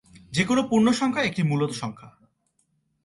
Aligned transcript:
যেকোন 0.31 0.57
পূর্ণ 0.69 0.87
সংখ্যা 0.91 1.23
একটি 1.23 1.41
মূলদ 1.43 1.71
সংখ্যা। 1.71 2.09